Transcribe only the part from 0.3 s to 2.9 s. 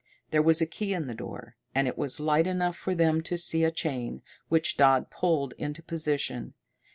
There was a key in the door, and it was light enough